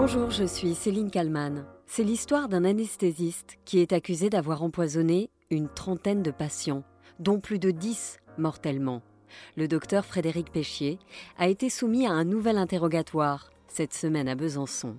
Bonjour, 0.00 0.30
je 0.30 0.44
suis 0.44 0.76
Céline 0.76 1.10
Kalman. 1.10 1.64
C'est 1.86 2.04
l'histoire 2.04 2.48
d'un 2.48 2.64
anesthésiste 2.64 3.58
qui 3.64 3.80
est 3.80 3.92
accusé 3.92 4.30
d'avoir 4.30 4.62
empoisonné 4.62 5.28
une 5.50 5.68
trentaine 5.68 6.22
de 6.22 6.30
patients, 6.30 6.84
dont 7.18 7.40
plus 7.40 7.58
de 7.58 7.72
dix 7.72 8.20
mortellement. 8.38 9.02
Le 9.56 9.66
docteur 9.66 10.04
Frédéric 10.04 10.52
Péchier 10.52 11.00
a 11.36 11.48
été 11.48 11.68
soumis 11.68 12.06
à 12.06 12.12
un 12.12 12.22
nouvel 12.22 12.58
interrogatoire 12.58 13.50
cette 13.66 13.92
semaine 13.92 14.28
à 14.28 14.36
Besançon. 14.36 14.98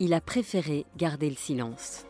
Il 0.00 0.12
a 0.12 0.20
préféré 0.20 0.86
garder 0.96 1.30
le 1.30 1.36
silence. 1.36 2.04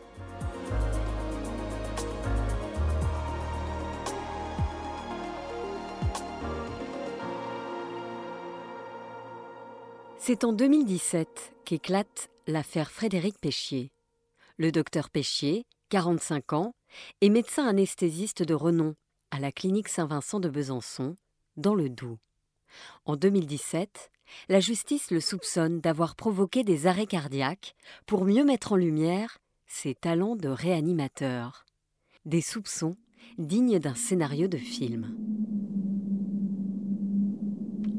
C'est 10.23 10.43
en 10.43 10.53
2017 10.53 11.51
qu'éclate 11.65 12.29
l'affaire 12.45 12.91
Frédéric 12.91 13.39
Péchier. 13.39 13.91
Le 14.55 14.71
docteur 14.71 15.09
Péchier, 15.09 15.65
45 15.89 16.53
ans, 16.53 16.75
est 17.21 17.29
médecin 17.29 17.65
anesthésiste 17.65 18.43
de 18.43 18.53
renom 18.53 18.93
à 19.31 19.39
la 19.39 19.51
clinique 19.51 19.87
Saint-Vincent 19.87 20.39
de 20.39 20.47
Besançon, 20.47 21.15
dans 21.57 21.73
le 21.73 21.89
Doubs. 21.89 22.19
En 23.05 23.15
2017, 23.15 24.11
la 24.47 24.59
justice 24.59 25.09
le 25.09 25.21
soupçonne 25.21 25.81
d'avoir 25.81 26.15
provoqué 26.15 26.63
des 26.63 26.85
arrêts 26.85 27.07
cardiaques 27.07 27.73
pour 28.05 28.23
mieux 28.23 28.43
mettre 28.43 28.73
en 28.73 28.75
lumière 28.75 29.39
ses 29.65 29.95
talents 29.95 30.35
de 30.35 30.49
réanimateur. 30.49 31.65
Des 32.25 32.41
soupçons 32.41 32.95
dignes 33.39 33.79
d'un 33.79 33.95
scénario 33.95 34.47
de 34.47 34.57
film. 34.59 35.17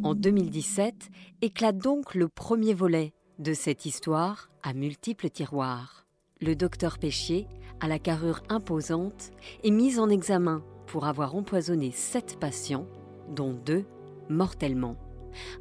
En 0.05 0.15
2017 0.17 1.11
éclate 1.43 1.79
donc 1.79 2.17
le 2.17 2.29
premier 2.29 2.75
volet 2.75 3.13
de 3.39 3.53
cette 3.53 3.87
histoire 3.87 4.51
à 4.65 4.75
multiples 4.75 5.31
tiroirs. 5.31 6.07
Le 6.41 6.57
docteur 6.57 6.99
Péchier, 6.99 7.47
à 7.79 7.87
la 7.87 8.01
carrure 8.01 8.43
imposante, 8.49 9.31
est 9.63 9.71
mis 9.71 10.01
en 10.01 10.09
examen 10.09 10.65
pour 10.89 11.07
avoir 11.07 11.37
empoisonné 11.37 11.93
sept 11.93 12.37
patients, 12.41 12.89
dont 13.29 13.53
deux 13.53 13.85
mortellement. 14.29 14.97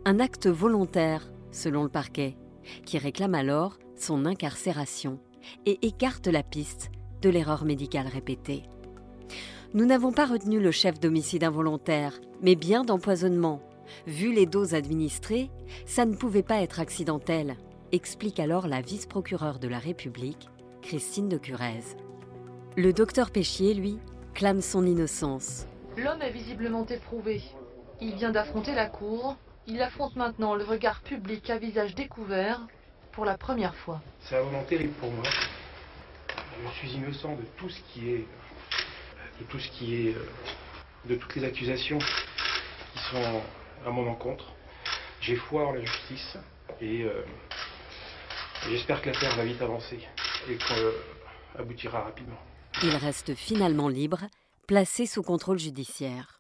Un 0.06 0.20
acte 0.20 0.48
volontaire, 0.48 1.31
selon 1.52 1.83
le 1.83 1.89
parquet, 1.89 2.36
qui 2.83 2.98
réclame 2.98 3.36
alors 3.36 3.78
son 3.95 4.26
incarcération 4.26 5.20
et 5.67 5.78
écarte 5.86 6.26
la 6.26 6.42
piste 6.42 6.89
de 7.22 7.30
l'erreur 7.30 7.64
médicale 7.64 8.08
répétée. 8.08 8.64
Nous 9.76 9.86
n'avons 9.86 10.11
pas 10.11 10.26
retenu 10.26 10.59
le 10.59 10.72
chef 10.72 11.00
d'homicide 11.00 11.44
involontaire, 11.44 12.20
mais 12.42 12.55
bien 12.55 12.83
d'empoisonnement 12.83 13.61
Vu 14.08 14.34
les 14.34 14.45
doses 14.45 14.73
administrées, 14.73 15.50
ça 15.86 16.06
ne 16.06 16.16
pouvait 16.16 16.44
pas 16.44 16.61
être 16.61 16.80
accidentel, 16.80 17.56
explique 17.92 18.39
alors 18.39 18.67
la 18.67 18.81
vice-procureure 18.81 19.59
de 19.59 19.67
la 19.67 19.80
République, 19.80 20.50
Christine 20.81 21.30
de 21.30 21.38
Curez. 21.38 21.83
Le 22.78 22.94
docteur 22.94 23.31
Péchier, 23.31 23.73
lui, 23.73 24.00
clame 24.33 24.61
son 24.61 24.86
innocence. 24.86 25.67
L'homme 25.98 26.22
est 26.22 26.31
visiblement 26.31 26.86
éprouvé. 26.86 27.42
Il 28.00 28.16
vient 28.16 28.31
d'affronter 28.31 28.73
la 28.73 28.88
cour. 28.88 29.36
Il 29.67 29.81
affronte 29.81 30.16
maintenant 30.16 30.55
le 30.55 30.64
regard 30.64 31.02
public 31.02 31.50
à 31.50 31.58
visage 31.58 31.95
découvert 31.95 32.61
pour 33.11 33.26
la 33.26 33.38
première 33.38 33.76
fois. 33.76 34.02
C'est 34.22 34.36
la 34.36 34.42
volonté 34.42 34.78
libre 34.78 34.94
pour 35.00 35.11
moi. 35.11 35.26
Je 36.64 36.80
suis 36.80 36.98
innocent 36.98 37.36
de 37.36 37.44
tout 37.58 37.70
ce 37.70 37.80
qui 37.92 38.09
est. 38.09 38.26
de 39.39 39.45
tout 39.50 39.59
ce 39.59 39.70
qui 39.70 40.08
est. 40.08 40.16
Euh, 40.16 40.26
de 41.05 41.16
toutes 41.16 41.36
les 41.36 41.44
accusations 41.44 41.98
qui 41.98 43.00
sont 43.11 43.42
à 43.85 43.89
mon 43.89 44.07
encontre. 44.09 44.45
J'ai 45.21 45.35
foi 45.35 45.67
en 45.67 45.73
la 45.73 45.81
justice 45.81 46.37
et 46.79 47.03
euh, 47.03 47.23
j'espère 48.69 49.01
que 49.01 49.09
l'affaire 49.09 49.35
va 49.35 49.45
vite 49.45 49.61
avancer 49.61 49.99
et 50.49 50.57
qu'on 50.57 50.77
euh, 50.77 50.91
aboutira 51.59 52.02
rapidement. 52.02 52.37
Il 52.83 52.95
reste 52.95 53.35
finalement 53.35 53.87
libre, 53.87 54.21
placé 54.67 55.05
sous 55.05 55.21
contrôle 55.21 55.59
judiciaire. 55.59 56.39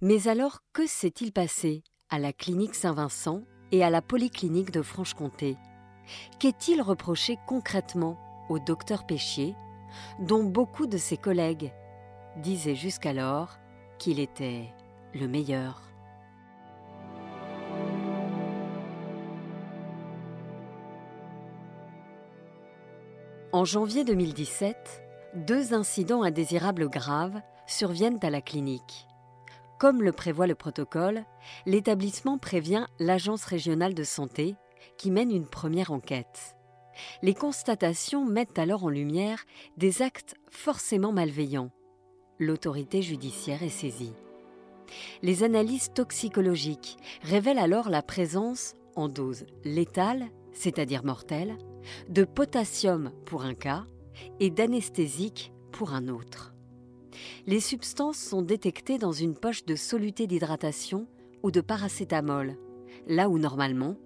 Mais 0.00 0.28
alors, 0.28 0.58
que 0.72 0.86
s'est-il 0.86 1.32
passé 1.32 1.82
à 2.10 2.18
la 2.18 2.32
clinique 2.32 2.74
Saint-Vincent 2.74 3.42
et 3.72 3.84
à 3.84 3.90
la 3.90 4.02
polyclinique 4.02 4.70
de 4.70 4.82
Franche-Comté? 4.82 5.56
Qu'est-il 6.38 6.82
reproché 6.82 7.38
concrètement 7.46 8.18
au 8.48 8.58
docteur 8.58 9.06
Péchier, 9.06 9.54
dont 10.20 10.44
beaucoup 10.44 10.86
de 10.86 10.98
ses 10.98 11.16
collègues 11.16 11.72
disaient 12.36 12.76
jusqu'alors 12.76 13.58
qu'il 13.98 14.20
était 14.20 14.66
le 15.14 15.26
meilleur? 15.28 15.85
En 23.56 23.64
janvier 23.64 24.04
2017, 24.04 25.02
deux 25.34 25.72
incidents 25.72 26.22
indésirables 26.22 26.90
graves 26.90 27.40
surviennent 27.66 28.18
à 28.20 28.28
la 28.28 28.42
clinique. 28.42 29.08
Comme 29.78 30.02
le 30.02 30.12
prévoit 30.12 30.46
le 30.46 30.54
protocole, 30.54 31.24
l'établissement 31.64 32.36
prévient 32.36 32.84
l'Agence 32.98 33.46
régionale 33.46 33.94
de 33.94 34.04
santé 34.04 34.56
qui 34.98 35.10
mène 35.10 35.30
une 35.30 35.46
première 35.46 35.90
enquête. 35.90 36.54
Les 37.22 37.32
constatations 37.32 38.26
mettent 38.26 38.58
alors 38.58 38.84
en 38.84 38.90
lumière 38.90 39.46
des 39.78 40.02
actes 40.02 40.34
forcément 40.50 41.12
malveillants. 41.12 41.70
L'autorité 42.38 43.00
judiciaire 43.00 43.62
est 43.62 43.70
saisie. 43.70 44.12
Les 45.22 45.44
analyses 45.44 45.94
toxicologiques 45.94 46.98
révèlent 47.22 47.58
alors 47.58 47.88
la 47.88 48.02
présence, 48.02 48.74
en 48.96 49.08
dose 49.08 49.46
létale, 49.64 50.26
c'est-à-dire 50.52 51.06
mortelle, 51.06 51.56
de 52.08 52.24
potassium 52.24 53.12
pour 53.24 53.42
un 53.42 53.54
cas 53.54 53.84
et 54.40 54.50
d'anesthésique 54.50 55.52
pour 55.72 55.92
un 55.92 56.08
autre. 56.08 56.54
Les 57.46 57.60
substances 57.60 58.18
sont 58.18 58.42
détectées 58.42 58.98
dans 58.98 59.12
une 59.12 59.34
poche 59.34 59.64
de 59.64 59.74
soluté 59.74 60.26
d'hydratation 60.26 61.06
ou 61.42 61.50
de 61.50 61.60
paracétamol, 61.60 62.56
là 63.06 63.28
où 63.28 63.38
normalement 63.38 63.96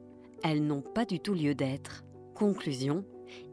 elles 0.43 0.65
n'ont 0.65 0.83
pas 0.83 1.05
du 1.05 1.21
tout 1.21 1.35
lieu 1.35 1.55
d'être. 1.55 2.05
Conclusion, 2.35 3.05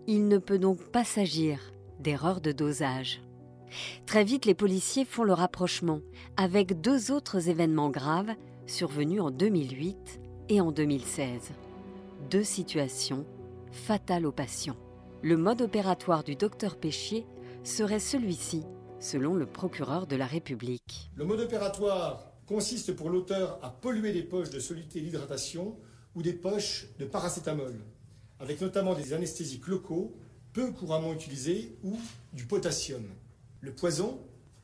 il 0.08 0.28
ne 0.28 0.38
peut 0.38 0.60
donc 0.60 0.80
pas 0.92 1.04
s'agir 1.04 1.74
d'erreur 2.00 2.42
de 2.42 2.52
dosage. 2.52 3.22
Très 4.06 4.24
vite, 4.24 4.46
les 4.46 4.54
policiers 4.54 5.04
font 5.04 5.24
le 5.24 5.34
rapprochement 5.34 6.00
avec 6.38 6.80
deux 6.80 7.12
autres 7.12 7.50
événements 7.50 7.90
graves 7.90 8.34
survenus 8.66 9.22
en 9.22 9.32
2008 9.32 10.22
et 10.50 10.62
en 10.62 10.72
2016. 10.72 11.52
Deux 12.30 12.44
situations 12.44 13.26
fatale 13.72 14.26
aux 14.26 14.32
patients. 14.32 14.78
Le 15.22 15.38
mode 15.38 15.62
opératoire 15.62 16.24
du 16.24 16.36
docteur 16.36 16.78
Péchier 16.78 17.26
serait 17.64 18.00
celui-ci, 18.00 18.64
selon 19.00 19.34
le 19.34 19.46
procureur 19.46 20.08
de 20.08 20.16
la 20.16 20.26
République. 20.26 21.12
Le 21.16 21.26
mode 21.26 21.42
opératoire 21.42 22.32
consiste 22.46 22.94
pour 22.94 23.10
l'auteur 23.10 23.60
à 23.62 23.70
polluer 23.70 24.14
des 24.14 24.24
poches 24.24 24.50
de 24.50 24.60
soluté 24.60 25.02
d'hydratation 25.02 25.76
ou 26.16 26.22
des 26.22 26.34
poches 26.34 26.88
de 26.98 27.06
paracétamol, 27.06 27.76
avec 28.40 28.62
notamment 28.62 28.96
des 28.96 29.14
anesthésiques 29.14 29.68
locaux 29.68 30.16
peu 30.54 30.72
couramment 30.72 31.14
utilisés 31.14 31.78
ou 31.84 31.98
du 32.34 32.46
potassium. 32.46 33.04
Le 33.62 33.74
poison 33.74 34.20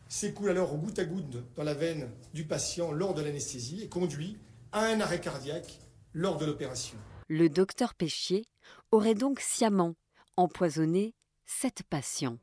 s'écoule 0.07 0.49
alors 0.49 0.73
au 0.73 0.77
goutte 0.77 0.99
à 0.99 1.05
goutte 1.05 1.37
dans 1.55 1.63
la 1.63 1.73
veine 1.73 2.09
du 2.33 2.45
patient 2.45 2.91
lors 2.91 3.13
de 3.13 3.21
l'anesthésie 3.21 3.83
et 3.83 3.89
conduit 3.89 4.37
à 4.71 4.85
un 4.85 4.99
arrêt 5.01 5.19
cardiaque 5.19 5.79
lors 6.13 6.37
de 6.37 6.45
l'opération. 6.45 6.97
Le 7.27 7.49
docteur 7.49 7.95
Péchier 7.95 8.45
aurait 8.93 9.15
donc 9.15 9.39
sciemment 9.39 9.95
empoisonné 10.37 11.15
sept 11.45 11.81
patients. 11.89 12.37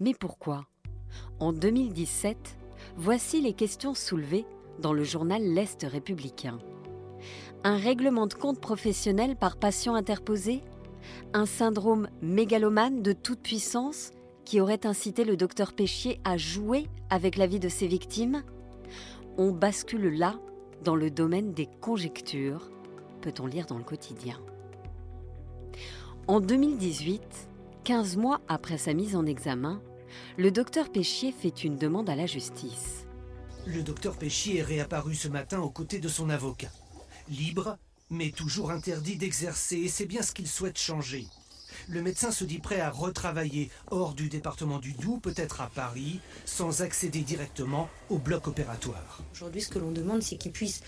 Mais 0.00 0.14
pourquoi? 0.14 0.64
En 1.40 1.52
2017, 1.52 2.56
voici 2.96 3.42
les 3.42 3.52
questions 3.52 3.94
soulevées 3.94 4.46
dans 4.78 4.94
le 4.94 5.04
journal 5.04 5.42
L'Est 5.42 5.82
républicain. 5.82 6.58
Un 7.64 7.76
règlement 7.76 8.26
de 8.26 8.34
compte 8.34 8.60
professionnel 8.60 9.36
par 9.36 9.58
patient 9.58 9.94
interposé? 9.94 10.62
Un 11.34 11.44
syndrome 11.44 12.08
mégalomane 12.22 13.02
de 13.02 13.12
toute 13.12 13.40
puissance 13.40 14.12
qui 14.46 14.60
aurait 14.60 14.86
incité 14.86 15.24
le 15.24 15.36
docteur 15.36 15.74
Péchier 15.74 16.18
à 16.24 16.38
jouer 16.38 16.86
avec 17.10 17.36
la 17.36 17.46
vie 17.46 17.60
de 17.60 17.68
ses 17.68 17.86
victimes? 17.86 18.42
On 19.36 19.52
bascule 19.52 20.16
là 20.16 20.38
dans 20.82 20.96
le 20.96 21.10
domaine 21.10 21.52
des 21.52 21.68
conjectures 21.80 22.70
peut-on 23.20 23.46
lire 23.46 23.66
dans 23.66 23.78
le 23.78 23.84
quotidien. 23.84 24.38
En 26.26 26.40
2018, 26.40 27.20
15 27.84 28.16
mois 28.16 28.40
après 28.48 28.78
sa 28.78 28.94
mise 28.94 29.14
en 29.14 29.26
examen, 29.26 29.82
le 30.38 30.50
docteur 30.50 30.90
Péchier 30.90 31.32
fait 31.32 31.64
une 31.64 31.76
demande 31.76 32.08
à 32.08 32.16
la 32.16 32.24
justice. 32.24 33.06
Le 33.66 33.82
docteur 33.82 34.16
Péchier 34.16 34.60
est 34.60 34.62
réapparu 34.62 35.14
ce 35.14 35.28
matin 35.28 35.60
aux 35.60 35.68
côtés 35.68 35.98
de 35.98 36.08
son 36.08 36.30
avocat. 36.30 36.70
Libre, 37.28 37.76
mais 38.08 38.30
toujours 38.30 38.70
interdit 38.70 39.16
d'exercer, 39.16 39.76
et 39.76 39.88
c'est 39.88 40.06
bien 40.06 40.22
ce 40.22 40.32
qu'il 40.32 40.48
souhaite 40.48 40.78
changer. 40.78 41.26
Le 41.88 42.00
médecin 42.00 42.30
se 42.30 42.44
dit 42.44 42.58
prêt 42.58 42.80
à 42.80 42.90
retravailler 42.90 43.70
hors 43.90 44.14
du 44.14 44.30
département 44.30 44.78
du 44.78 44.92
Doubs, 44.92 45.20
peut-être 45.20 45.60
à 45.60 45.68
Paris, 45.68 46.20
sans 46.46 46.80
accéder 46.80 47.20
directement 47.20 47.90
au 48.08 48.16
bloc 48.16 48.48
opératoire. 48.48 49.22
Aujourd'hui, 49.34 49.60
ce 49.60 49.68
que 49.68 49.78
l'on 49.78 49.92
demande, 49.92 50.22
c'est 50.22 50.36
qu'il 50.36 50.52
puisse 50.52 50.82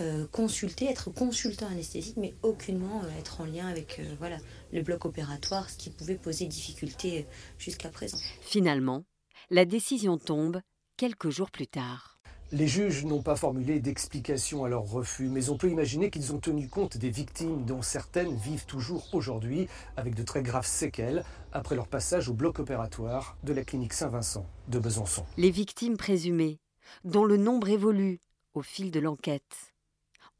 euh, 0.00 0.26
consulter, 0.32 0.86
être 0.86 1.10
consultant 1.10 1.66
anesthésique, 1.66 2.16
mais 2.16 2.34
aucunement 2.42 3.02
euh, 3.04 3.18
être 3.18 3.40
en 3.40 3.44
lien 3.44 3.66
avec 3.66 4.00
voilà, 4.18 4.38
le 4.72 4.82
bloc 4.82 5.04
opératoire, 5.04 5.68
ce 5.70 5.76
qui 5.76 5.90
pouvait 5.90 6.16
poser 6.16 6.46
difficulté 6.46 7.26
jusqu'à 7.58 7.88
présent. 7.88 8.18
Finalement, 8.40 9.04
la 9.50 9.64
décision 9.64 10.18
tombe 10.18 10.60
quelques 10.96 11.30
jours 11.30 11.50
plus 11.50 11.66
tard. 11.66 12.20
Les 12.52 12.66
juges 12.66 13.04
n'ont 13.04 13.22
pas 13.22 13.36
formulé 13.36 13.78
d'explication 13.78 14.64
à 14.64 14.68
leur 14.68 14.82
refus, 14.82 15.28
mais 15.28 15.50
on 15.50 15.56
peut 15.56 15.70
imaginer 15.70 16.10
qu'ils 16.10 16.32
ont 16.32 16.40
tenu 16.40 16.68
compte 16.68 16.96
des 16.96 17.08
victimes 17.08 17.64
dont 17.64 17.80
certaines 17.80 18.34
vivent 18.34 18.66
toujours 18.66 19.06
aujourd'hui 19.12 19.68
avec 19.96 20.16
de 20.16 20.24
très 20.24 20.42
graves 20.42 20.66
séquelles 20.66 21.22
après 21.52 21.76
leur 21.76 21.86
passage 21.86 22.28
au 22.28 22.34
bloc 22.34 22.58
opératoire 22.58 23.36
de 23.44 23.52
la 23.52 23.62
clinique 23.62 23.92
Saint-Vincent 23.92 24.44
de 24.66 24.80
Besançon. 24.80 25.24
Les 25.36 25.52
victimes 25.52 25.96
présumées, 25.96 26.58
dont 27.04 27.24
le 27.24 27.36
nombre 27.36 27.68
évolue 27.68 28.18
au 28.54 28.62
fil 28.62 28.90
de 28.90 28.98
l'enquête. 28.98 29.69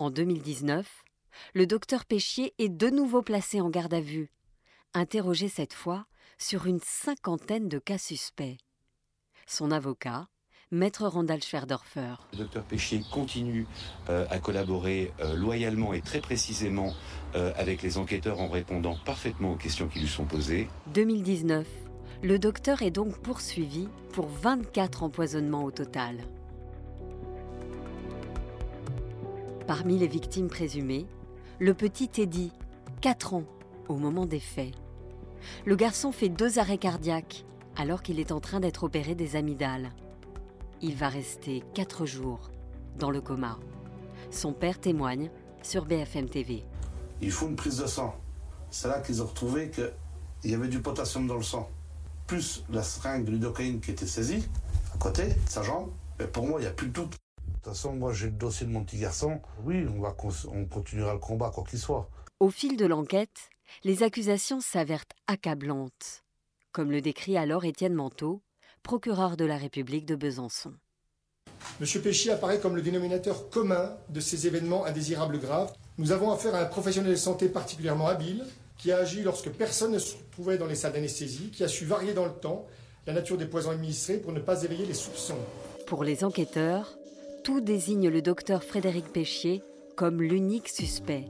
En 0.00 0.08
2019, 0.08 1.04
le 1.52 1.66
docteur 1.66 2.06
Péchier 2.06 2.54
est 2.58 2.70
de 2.70 2.88
nouveau 2.88 3.20
placé 3.20 3.60
en 3.60 3.68
garde 3.68 3.92
à 3.92 4.00
vue, 4.00 4.30
interrogé 4.94 5.48
cette 5.48 5.74
fois 5.74 6.06
sur 6.38 6.64
une 6.64 6.80
cinquantaine 6.80 7.68
de 7.68 7.78
cas 7.78 7.98
suspects. 7.98 8.56
Son 9.46 9.70
avocat, 9.70 10.28
Maître 10.70 11.06
Randall 11.06 11.42
Schwerdorfer. 11.42 12.14
Le 12.32 12.38
docteur 12.38 12.64
Péchier 12.64 13.02
continue 13.12 13.66
euh, 14.08 14.24
à 14.30 14.38
collaborer 14.38 15.12
euh, 15.20 15.34
loyalement 15.36 15.92
et 15.92 16.00
très 16.00 16.22
précisément 16.22 16.94
euh, 17.34 17.52
avec 17.56 17.82
les 17.82 17.98
enquêteurs 17.98 18.40
en 18.40 18.48
répondant 18.48 18.96
parfaitement 19.04 19.52
aux 19.52 19.56
questions 19.56 19.88
qui 19.88 20.00
lui 20.00 20.08
sont 20.08 20.24
posées. 20.24 20.70
2019. 20.94 21.68
Le 22.22 22.38
docteur 22.38 22.80
est 22.80 22.90
donc 22.90 23.18
poursuivi 23.18 23.86
pour 24.14 24.28
24 24.28 25.02
empoisonnements 25.02 25.64
au 25.64 25.70
total. 25.70 26.16
Parmi 29.70 29.96
les 29.96 30.08
victimes 30.08 30.48
présumées, 30.48 31.06
le 31.60 31.74
petit 31.74 32.08
Teddy, 32.08 32.50
4 33.02 33.34
ans 33.34 33.44
au 33.86 33.94
moment 33.94 34.26
des 34.26 34.40
faits. 34.40 34.74
Le 35.64 35.76
garçon 35.76 36.10
fait 36.10 36.28
deux 36.28 36.58
arrêts 36.58 36.76
cardiaques 36.76 37.44
alors 37.76 38.02
qu'il 38.02 38.18
est 38.18 38.32
en 38.32 38.40
train 38.40 38.58
d'être 38.58 38.82
opéré 38.82 39.14
des 39.14 39.36
amygdales 39.36 39.92
il 40.82 40.96
va 40.96 41.08
rester 41.08 41.62
quatre 41.72 42.04
jours 42.04 42.50
dans 42.98 43.12
le 43.12 43.20
coma. 43.20 43.60
Son 44.32 44.52
père 44.52 44.80
témoigne 44.80 45.30
sur 45.62 45.84
BFM 45.84 46.28
TV. 46.28 46.64
Il 47.20 47.30
faut 47.30 47.46
une 47.46 47.54
prise 47.54 47.78
de 47.78 47.86
sang. 47.86 48.16
C'est 48.72 48.88
là 48.88 48.98
qu'ils 48.98 49.22
ont 49.22 49.26
retrouvé 49.26 49.70
qu'il 49.70 50.50
y 50.50 50.54
avait 50.54 50.66
du 50.66 50.80
potassium 50.80 51.28
dans 51.28 51.36
le 51.36 51.44
sang. 51.44 51.70
Plus 52.26 52.64
la 52.70 52.82
seringue 52.82 53.24
de 53.24 53.30
lidocaïne 53.30 53.80
qui 53.80 53.92
était 53.92 54.06
saisie 54.06 54.48
à 54.92 54.98
côté 54.98 55.26
de 55.26 55.48
sa 55.48 55.62
jambe. 55.62 55.90
Mais 56.18 56.26
pour 56.26 56.44
moi, 56.44 56.58
il 56.58 56.62
n'y 56.62 56.68
a 56.68 56.72
plus 56.72 56.88
de 56.88 56.92
doute. 56.92 57.16
De 57.60 57.64
toute 57.64 57.74
façon, 57.74 57.92
moi, 57.92 58.14
j'ai 58.14 58.26
le 58.26 58.32
dossier 58.32 58.66
de 58.66 58.72
mon 58.72 58.82
petit 58.82 58.96
garçon. 58.96 59.38
Oui, 59.64 59.84
on, 59.94 60.00
va, 60.00 60.16
on 60.50 60.64
continuera 60.64 61.12
le 61.12 61.18
combat, 61.18 61.50
quoi 61.54 61.62
qu'il 61.62 61.78
soit. 61.78 62.08
Au 62.38 62.48
fil 62.48 62.78
de 62.78 62.86
l'enquête, 62.86 63.50
les 63.84 64.02
accusations 64.02 64.62
s'avèrent 64.62 65.04
accablantes, 65.26 66.24
comme 66.72 66.90
le 66.90 67.02
décrit 67.02 67.36
alors 67.36 67.66
Étienne 67.66 67.92
Manteau, 67.92 68.40
procureur 68.82 69.36
de 69.36 69.44
la 69.44 69.58
République 69.58 70.06
de 70.06 70.14
Besançon. 70.14 70.72
Monsieur 71.80 72.00
Péchier 72.00 72.30
apparaît 72.32 72.60
comme 72.60 72.76
le 72.76 72.80
dénominateur 72.80 73.50
commun 73.50 73.94
de 74.08 74.20
ces 74.20 74.46
événements 74.46 74.86
indésirables 74.86 75.38
graves. 75.38 75.74
Nous 75.98 76.12
avons 76.12 76.30
affaire 76.30 76.54
à 76.54 76.60
un 76.60 76.64
professionnel 76.64 77.10
de 77.10 77.16
santé 77.16 77.50
particulièrement 77.50 78.06
habile, 78.06 78.46
qui 78.78 78.90
a 78.90 78.96
agi 78.96 79.22
lorsque 79.22 79.50
personne 79.50 79.92
ne 79.92 79.98
se 79.98 80.14
trouvait 80.32 80.56
dans 80.56 80.64
les 80.64 80.76
salles 80.76 80.94
d'anesthésie, 80.94 81.50
qui 81.50 81.62
a 81.62 81.68
su 81.68 81.84
varier 81.84 82.14
dans 82.14 82.24
le 82.24 82.32
temps 82.32 82.64
la 83.06 83.12
nature 83.12 83.36
des 83.36 83.44
poisons 83.44 83.70
administrés 83.70 84.16
pour 84.16 84.32
ne 84.32 84.40
pas 84.40 84.62
éveiller 84.62 84.86
les 84.86 84.94
soupçons. 84.94 85.36
Pour 85.86 86.04
les 86.04 86.24
enquêteurs, 86.24 86.96
tout 87.42 87.60
désigne 87.60 88.08
le 88.08 88.22
docteur 88.22 88.62
Frédéric 88.64 89.06
Péchier 89.12 89.62
comme 89.96 90.22
l'unique 90.22 90.68
suspect. 90.68 91.24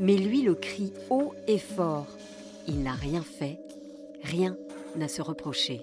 Mais 0.00 0.16
lui 0.16 0.42
le 0.42 0.54
crie 0.54 0.92
haut 1.10 1.34
et 1.46 1.58
fort. 1.58 2.06
Il 2.66 2.82
n'a 2.82 2.92
rien 2.92 3.22
fait, 3.22 3.58
rien 4.22 4.56
n'a 4.96 5.08
se 5.08 5.22
reprocher. 5.22 5.82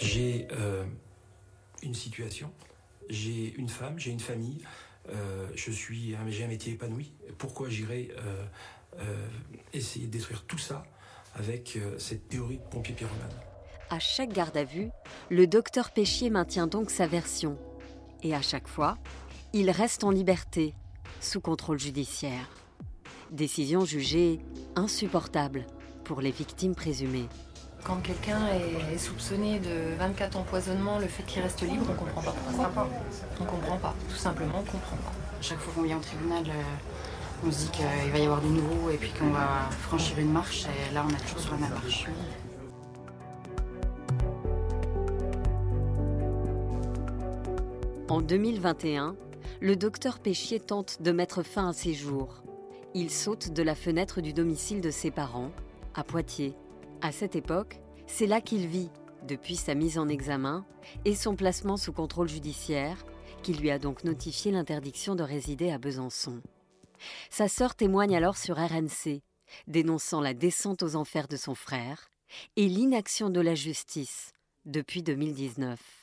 J'ai 0.00 0.48
euh, 0.52 0.84
une 1.82 1.94
situation, 1.94 2.50
j'ai 3.08 3.54
une 3.56 3.68
femme, 3.68 3.98
j'ai 3.98 4.10
une 4.10 4.20
famille, 4.20 4.62
euh, 5.10 5.46
je 5.54 5.70
suis, 5.70 6.16
j'ai 6.28 6.44
un 6.44 6.48
métier 6.48 6.72
épanoui. 6.72 7.12
Pourquoi 7.38 7.68
j'irais 7.68 8.08
euh, 8.98 9.26
essayer 9.72 10.06
de 10.06 10.12
détruire 10.12 10.44
tout 10.44 10.58
ça 10.58 10.84
avec 11.34 11.78
cette 11.98 12.28
théorie 12.28 12.58
de 12.58 12.62
pompier 12.70 12.94
pyromane? 12.94 13.34
À 13.90 13.98
chaque 13.98 14.32
garde 14.32 14.56
à 14.56 14.64
vue, 14.64 14.90
le 15.30 15.46
docteur 15.46 15.90
Péchier 15.90 16.30
maintient 16.30 16.66
donc 16.66 16.90
sa 16.90 17.06
version. 17.06 17.58
Et 18.26 18.34
à 18.34 18.42
chaque 18.42 18.66
fois, 18.66 18.98
il 19.52 19.70
reste 19.70 20.02
en 20.02 20.10
liberté, 20.10 20.74
sous 21.20 21.40
contrôle 21.40 21.78
judiciaire. 21.78 22.50
Décision 23.30 23.84
jugée 23.84 24.40
insupportable 24.74 25.64
pour 26.02 26.20
les 26.20 26.32
victimes 26.32 26.74
présumées. 26.74 27.28
Quand 27.84 28.02
quelqu'un 28.02 28.48
est 28.92 28.98
soupçonné 28.98 29.60
de 29.60 29.94
24 29.96 30.38
empoisonnements, 30.38 30.98
le 30.98 31.06
fait 31.06 31.22
qu'il 31.22 31.40
reste 31.40 31.62
libre, 31.62 31.86
on 31.88 31.94
comprend 31.94 32.20
pas 32.20 32.32
pourquoi. 32.32 32.88
On 33.40 33.44
comprend 33.44 33.76
pas, 33.76 33.94
tout 34.10 34.16
simplement, 34.16 34.58
on 34.58 34.72
comprend 34.72 34.96
pas. 34.96 35.12
Chaque 35.40 35.58
fois 35.58 35.74
qu'on 35.74 35.82
vient 35.82 35.98
au 35.98 36.00
tribunal, 36.00 36.42
euh, 36.48 37.46
on 37.46 37.52
se 37.52 37.58
dit 37.58 37.70
qu'il 37.70 38.10
va 38.10 38.18
y 38.18 38.24
avoir 38.24 38.40
du 38.40 38.48
nouveau 38.48 38.90
et 38.90 38.96
puis 38.96 39.12
qu'on 39.16 39.30
va 39.30 39.70
franchir 39.82 40.18
une 40.18 40.32
marche, 40.32 40.64
et 40.64 40.92
là 40.94 41.04
on 41.06 41.10
est 41.10 41.20
toujours 41.20 41.38
sur 41.38 41.52
la 41.52 41.58
même 41.58 41.70
marche. 41.70 42.06
En 48.08 48.20
2021, 48.20 49.16
le 49.60 49.74
docteur 49.74 50.20
Péchier 50.20 50.60
tente 50.60 51.02
de 51.02 51.10
mettre 51.10 51.42
fin 51.42 51.70
à 51.70 51.72
ses 51.72 51.92
jours. 51.92 52.44
Il 52.94 53.10
saute 53.10 53.50
de 53.52 53.62
la 53.64 53.74
fenêtre 53.74 54.20
du 54.20 54.32
domicile 54.32 54.80
de 54.80 54.92
ses 54.92 55.10
parents, 55.10 55.50
à 55.92 56.04
Poitiers, 56.04 56.54
à 57.02 57.10
cette 57.10 57.34
époque, 57.34 57.80
c'est 58.06 58.28
là 58.28 58.40
qu'il 58.40 58.68
vit, 58.68 58.90
depuis 59.26 59.56
sa 59.56 59.74
mise 59.74 59.98
en 59.98 60.08
examen 60.08 60.64
et 61.04 61.16
son 61.16 61.34
placement 61.34 61.76
sous 61.76 61.92
contrôle 61.92 62.28
judiciaire, 62.28 63.04
qui 63.42 63.54
lui 63.54 63.72
a 63.72 63.80
donc 63.80 64.04
notifié 64.04 64.52
l'interdiction 64.52 65.16
de 65.16 65.24
résider 65.24 65.72
à 65.72 65.78
Besançon. 65.78 66.40
Sa 67.28 67.48
sœur 67.48 67.74
témoigne 67.74 68.16
alors 68.16 68.36
sur 68.36 68.56
RNC, 68.56 69.20
dénonçant 69.66 70.20
la 70.20 70.32
descente 70.32 70.84
aux 70.84 70.94
enfers 70.94 71.26
de 71.26 71.36
son 71.36 71.56
frère 71.56 72.08
et 72.54 72.68
l'inaction 72.68 73.30
de 73.30 73.40
la 73.40 73.56
justice 73.56 74.30
depuis 74.64 75.02
2019. 75.02 75.95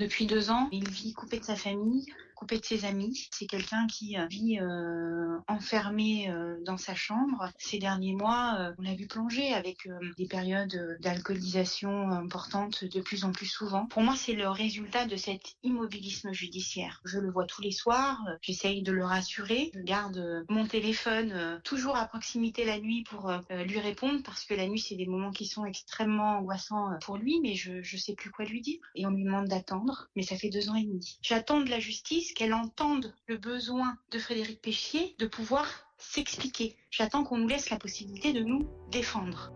Depuis 0.00 0.26
deux 0.26 0.50
ans, 0.50 0.68
il 0.72 0.88
vit 0.88 1.12
coupé 1.12 1.38
de 1.38 1.44
sa 1.44 1.54
famille, 1.54 2.06
coupé 2.44 2.58
de 2.58 2.66
ses 2.66 2.84
amis. 2.84 3.26
C'est 3.30 3.46
quelqu'un 3.46 3.86
qui 3.86 4.18
euh, 4.18 4.26
vit 4.26 4.58
euh, 4.60 5.38
enfermé 5.48 6.28
euh, 6.28 6.62
dans 6.66 6.76
sa 6.76 6.94
chambre. 6.94 7.48
Ces 7.56 7.78
derniers 7.78 8.12
mois, 8.12 8.74
on 8.78 8.82
l'a 8.82 8.94
vu 8.94 9.06
plonger 9.06 9.54
avec 9.54 9.88
des 10.18 10.26
périodes 10.26 10.98
d'alcoolisation 11.00 12.10
importantes 12.10 12.84
de 12.84 13.00
plus 13.00 13.24
en 13.24 13.32
plus 13.32 13.46
souvent. 13.46 13.86
Pour 13.86 14.02
moi, 14.02 14.14
c'est 14.14 14.34
le 14.34 14.50
résultat 14.50 15.06
de 15.06 15.16
cet 15.16 15.54
immobilisme 15.62 16.34
judiciaire. 16.34 17.00
Je 17.06 17.18
le 17.18 17.30
vois 17.30 17.46
tous 17.46 17.62
les 17.62 17.70
soirs, 17.70 18.20
j'essaye 18.42 18.82
de 18.82 18.92
le 18.92 19.04
rassurer, 19.04 19.70
je 19.74 19.80
garde 19.80 20.44
mon 20.50 20.66
téléphone 20.66 21.60
toujours 21.64 21.96
à 21.96 22.06
proximité 22.06 22.66
la 22.66 22.78
nuit 22.78 23.04
pour 23.04 23.32
lui 23.50 23.80
répondre 23.80 24.22
parce 24.22 24.44
que 24.44 24.54
la 24.54 24.68
nuit, 24.68 24.80
c'est 24.80 24.96
des 24.96 25.06
moments 25.06 25.32
qui 25.32 25.46
sont 25.46 25.64
extrêmement 25.64 26.38
angoissants 26.38 26.90
pour 27.02 27.16
lui, 27.16 27.40
mais 27.40 27.54
je 27.54 27.72
ne 27.72 28.00
sais 28.00 28.14
plus 28.14 28.30
quoi 28.30 28.44
lui 28.44 28.60
dire. 28.60 28.80
Et 28.94 29.06
on 29.06 29.10
lui 29.10 29.24
demande 29.24 29.48
d'attendre, 29.48 30.08
mais 30.14 30.22
ça 30.22 30.36
fait 30.36 30.50
deux 30.50 30.68
ans 30.68 30.74
et 30.74 30.84
demi. 30.84 31.18
J'attends 31.22 31.60
de 31.60 31.70
la 31.70 31.80
justice 31.80 32.33
qu'elle 32.34 32.54
entende 32.54 33.14
le 33.26 33.36
besoin 33.36 33.96
de 34.10 34.18
Frédéric 34.18 34.60
Péchier 34.60 35.14
de 35.18 35.26
pouvoir 35.26 35.66
s'expliquer. 35.98 36.76
J'attends 36.90 37.24
qu'on 37.24 37.38
nous 37.38 37.48
laisse 37.48 37.70
la 37.70 37.78
possibilité 37.78 38.32
de 38.32 38.42
nous 38.42 38.68
défendre. 38.90 39.52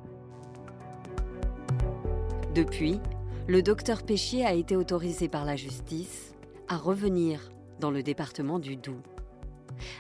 Depuis, 2.55 3.01
le 3.47 3.63
docteur 3.63 4.03
Péchier 4.03 4.45
a 4.45 4.53
été 4.53 4.77
autorisé 4.77 5.29
par 5.29 5.45
la 5.45 5.57
justice 5.57 6.35
à 6.69 6.77
revenir 6.77 7.51
dans 7.81 7.91
le 7.91 8.03
département 8.03 8.59
du 8.59 8.77
Doubs. 8.77 9.03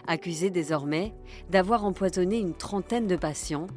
Accusé 0.06 0.50
désormais 0.50 1.14
d'avoir 1.50 1.85
empoisonné 1.85 2.38
une 2.38 2.56
trentaine 2.56 3.06
de 3.06 3.16
patients, 3.16 3.68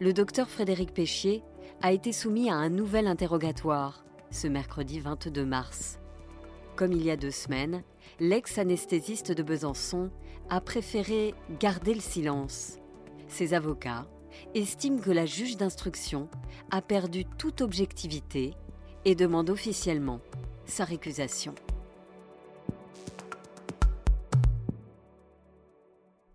le 0.00 0.12
docteur 0.12 0.48
Frédéric 0.48 0.92
Péchier 0.92 1.42
a 1.82 1.92
été 1.92 2.12
soumis 2.12 2.50
à 2.50 2.54
un 2.54 2.70
nouvel 2.70 3.06
interrogatoire 3.06 4.04
ce 4.30 4.48
mercredi 4.48 5.00
22 5.00 5.44
mars. 5.44 6.00
Comme 6.76 6.92
il 6.92 7.04
y 7.04 7.10
a 7.10 7.16
deux 7.16 7.30
semaines, 7.30 7.84
l'ex-anesthésiste 8.20 9.32
de 9.32 9.42
Besançon 9.42 10.10
a 10.50 10.60
préféré 10.60 11.34
garder 11.60 11.94
le 11.94 12.00
silence. 12.00 12.78
Ses 13.28 13.54
avocats 13.54 14.06
estiment 14.54 15.00
que 15.00 15.10
la 15.10 15.26
juge 15.26 15.56
d'instruction 15.56 16.28
a 16.70 16.82
perdu 16.82 17.24
toute 17.38 17.60
objectivité 17.60 18.54
et 19.04 19.14
demande 19.14 19.50
officiellement 19.50 20.20
sa 20.66 20.84
récusation. 20.84 21.54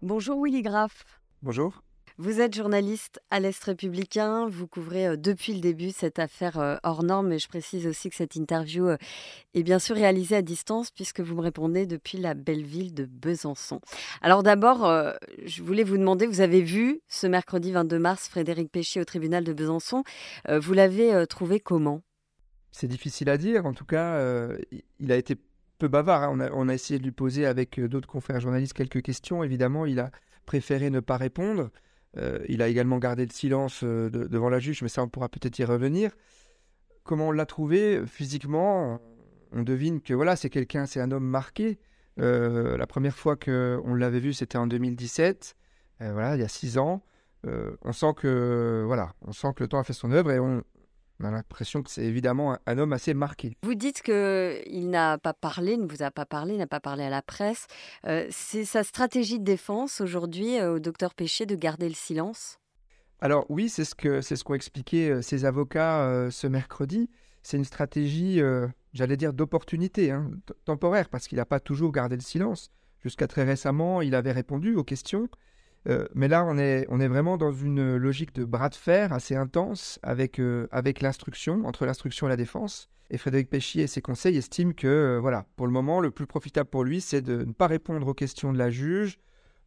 Bonjour 0.01 0.41
Willy 0.41 0.61
Graff. 0.61 1.03
Bonjour. 1.41 1.83
Vous 2.21 2.41
êtes 2.41 2.53
journaliste 2.53 3.21
à 3.29 3.39
l'Est 3.39 3.63
républicain, 3.63 4.49
vous 4.49 4.67
couvrez 4.67 5.07
euh, 5.07 5.15
depuis 5.15 5.53
le 5.53 5.61
début 5.61 5.91
cette 5.91 6.19
affaire 6.19 6.59
euh, 6.59 6.75
hors 6.83 7.01
norme, 7.01 7.31
et 7.31 7.39
je 7.39 7.47
précise 7.47 7.88
aussi 7.88 8.09
que 8.09 8.15
cette 8.17 8.35
interview 8.35 8.89
euh, 8.89 8.97
est 9.53 9.63
bien 9.63 9.79
sûr 9.79 9.95
réalisée 9.95 10.35
à 10.35 10.41
distance 10.41 10.91
puisque 10.91 11.21
vous 11.21 11.33
me 11.38 11.39
répondez 11.39 11.85
depuis 11.85 12.17
la 12.17 12.33
belle 12.33 12.65
ville 12.65 12.93
de 12.93 13.05
Besançon. 13.05 13.79
Alors 14.21 14.43
d'abord, 14.43 14.81
je 15.45 15.63
voulais 15.63 15.85
vous 15.85 15.97
demander, 15.97 16.27
vous 16.27 16.41
avez 16.41 16.61
vu 16.61 16.99
ce 17.07 17.25
mercredi 17.25 17.71
22 17.71 17.97
mars 17.97 18.27
Frédéric 18.27 18.69
Péchier 18.69 18.99
au 18.99 19.05
tribunal 19.05 19.45
de 19.45 19.53
Besançon, 19.53 20.03
vous 20.49 20.73
l'avez 20.73 21.25
trouvé 21.27 21.61
comment? 21.61 22.01
C'est 22.73 22.88
difficile 22.88 23.29
à 23.29 23.38
dire, 23.38 23.65
en 23.65 23.73
tout 23.73 23.85
cas, 23.85 24.21
il 24.99 25.11
a 25.13 25.15
été 25.15 25.38
peu 25.77 25.88
bavard. 25.88 26.23
Hein. 26.23 26.49
On, 26.53 26.67
a, 26.67 26.73
essayé 26.73 26.99
de 26.99 27.05
lui 27.05 27.13
poser 27.13 27.45
avec 27.45 27.79
d'autres 27.79 28.09
confrères 28.09 28.41
journalistes 28.41 28.73
quelques 28.73 29.01
questions. 29.01 29.41
Évidemment, 29.41 29.85
il 29.85 30.01
a 30.01 30.11
préféré 30.45 30.89
ne 30.89 30.99
pas 30.99 31.15
répondre. 31.15 31.69
Euh, 32.17 32.39
il 32.47 32.61
a 32.61 32.67
également 32.67 32.97
gardé 32.97 33.25
le 33.25 33.31
silence 33.31 33.81
euh, 33.83 34.09
devant 34.09 34.49
la 34.49 34.59
juge, 34.59 34.81
mais 34.81 34.89
ça, 34.89 35.03
on 35.03 35.09
pourra 35.09 35.29
peut-être 35.29 35.59
y 35.59 35.63
revenir. 35.63 36.11
Comment 37.03 37.29
on 37.29 37.31
l'a 37.31 37.45
trouvé 37.45 38.05
physiquement? 38.05 38.99
On 39.51 39.63
devine 39.63 40.01
que 40.01 40.13
voilà, 40.13 40.35
c'est 40.35 40.49
quelqu'un, 40.49 40.85
c'est 40.85 41.01
un 41.01 41.11
homme 41.11 41.25
marqué. 41.25 41.79
Euh, 42.19 42.77
la 42.77 42.87
première 42.87 43.15
fois 43.15 43.35
qu'on 43.35 43.95
l'avait 43.95 44.19
vu, 44.19 44.33
c'était 44.33 44.57
en 44.57 44.67
2017. 44.67 45.55
voilà, 45.99 46.35
il 46.35 46.41
y 46.41 46.43
a 46.43 46.47
six 46.47 46.77
ans. 46.77 47.01
on 47.45 47.91
sent 47.91 48.13
que 48.17 48.83
voilà, 48.85 49.13
on 49.25 49.31
sent 49.31 49.49
que 49.55 49.63
le 49.63 49.67
temps 49.67 49.79
a 49.79 49.83
fait 49.83 49.93
son 49.93 50.11
œuvre 50.11 50.31
et 50.31 50.39
on, 50.39 50.63
on 51.19 51.25
a 51.25 51.31
l'impression 51.31 51.83
que 51.83 51.89
c'est 51.89 52.05
évidemment 52.05 52.57
un, 52.65 52.77
homme 52.77 52.93
assez 52.93 53.13
marqué. 53.13 53.57
Vous 53.63 53.75
dites 53.75 54.01
qu'il 54.01 54.89
n'a 54.89 55.17
pas 55.17 55.33
parlé, 55.33 55.77
ne 55.77 55.85
vous 55.85 56.01
a 56.01 56.11
pas 56.11 56.25
parlé, 56.25 56.57
n'a 56.57 56.67
pas 56.67 56.79
parlé 56.79 57.03
à 57.03 57.09
la 57.09 57.21
presse. 57.21 57.67
Euh, 58.05 58.27
c'est 58.29 58.65
sa 58.65 58.83
stratégie 58.83 59.39
de 59.39 59.43
défense 59.43 60.01
aujourd'hui 60.01 60.59
euh, 60.59 60.75
au 60.75 60.79
docteur 60.79 61.13
Péché 61.13 61.45
de 61.45 61.55
garder 61.55 61.89
le 61.89 61.95
silence? 61.95 62.59
Alors 63.21 63.45
oui, 63.49 63.67
c'est 63.67 63.83
ce 63.83 63.95
qu'ont 63.95 64.21
ce 64.21 64.53
expliqué 64.53 65.09
euh, 65.09 65.21
ses 65.21 65.43
avocats 65.43 66.29
ce 66.31 66.47
mercredi. 66.47 67.09
C'est 67.43 67.57
une 67.57 67.65
stratégie, 67.65 68.41
j'allais 68.93 69.15
dire, 69.15 69.31
d'opportunité, 69.31 70.11
hein, 70.11 70.29
temporaire, 70.65 71.07
parce 71.07 71.27
qu'il 71.27 71.38
n'a 71.38 71.45
pas 71.45 71.61
toujours 71.61 71.91
gardé 71.91 72.15
le 72.15 72.21
silence. 72.21 72.69
Jusqu'à 73.01 73.27
très 73.27 73.43
récemment, 73.43 74.01
il 74.01 74.13
avait 74.13 74.33
répondu 74.33 74.75
aux 74.75 74.83
questions. 74.83 75.29
Euh, 75.88 76.05
mais 76.13 76.27
là, 76.27 76.45
on 76.45 76.57
est, 76.57 76.86
on 76.89 77.00
est 77.00 77.07
vraiment 77.07 77.38
dans 77.38 77.51
une 77.51 77.95
logique 77.95 78.33
de 78.33 78.43
bras 78.43 78.69
de 78.69 78.75
fer 78.75 79.13
assez 79.13 79.36
intense 79.36 80.00
avec, 80.03 80.39
euh, 80.39 80.67
avec 80.71 81.01
l'instruction, 81.01 81.65
entre 81.65 81.86
l'instruction 81.86 82.27
et 82.27 82.29
la 82.29 82.36
défense. 82.36 82.89
Et 83.12 83.17
Frédéric 83.17 83.50
Péchier 83.50 83.83
et 83.83 83.88
ses 83.88 84.01
conseils 84.01 84.38
estiment 84.38 84.74
que, 84.74 84.88
euh, 84.88 85.19
voilà, 85.19 85.45
pour 85.55 85.65
le 85.65 85.74
moment, 85.74 86.00
le 86.00 86.12
plus 86.12 86.27
profitable 86.27 86.69
pour 86.69 86.83
lui, 86.83 87.01
c'est 87.01 87.21
de 87.21 87.43
ne 87.43 87.53
pas 87.53 87.67
répondre 87.67 88.07
aux 88.07 88.13
questions 88.13 88.53
de 88.53 88.57
la 88.57 88.69
juge, 88.69 89.17